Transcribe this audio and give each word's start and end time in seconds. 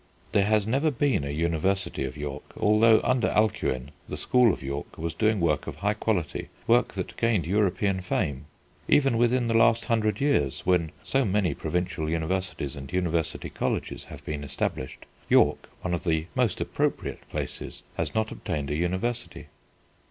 There 0.31 0.45
has 0.45 0.65
never 0.65 0.89
been 0.89 1.23
a 1.23 1.29
university 1.29 2.05
of 2.05 2.17
York, 2.17 2.57
although 2.57 3.01
under 3.03 3.27
Alcuin 3.27 3.91
the 4.09 4.17
school 4.17 4.51
of 4.51 4.63
York 4.63 4.97
was 4.97 5.13
doing 5.13 5.39
work 5.39 5.67
of 5.67 5.75
high 5.75 5.93
quality, 5.93 6.47
work 6.65 6.95
that 6.95 7.15
gained 7.17 7.45
European 7.45 8.01
fame. 8.01 8.45
Even 8.87 9.15
within 9.15 9.47
the 9.47 9.53
last 9.55 9.85
hundred 9.85 10.19
years, 10.19 10.65
when 10.65 10.91
so 11.03 11.23
many 11.23 11.53
provincial 11.53 12.09
universities 12.09 12.75
and 12.75 12.91
university 12.91 13.49
colleges 13.51 14.05
have 14.05 14.25
been 14.25 14.43
established, 14.43 15.05
York, 15.29 15.69
one 15.83 15.93
of 15.93 16.03
the 16.03 16.25
most 16.33 16.59
appropriate 16.59 17.19
places, 17.29 17.83
has 17.95 18.15
not 18.15 18.31
obtained 18.31 18.71
a 18.71 18.75
university. 18.75 19.49